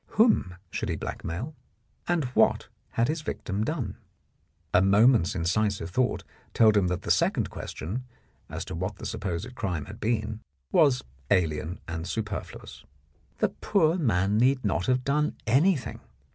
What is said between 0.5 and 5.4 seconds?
should he blackmail, and what had his victim done? A moment's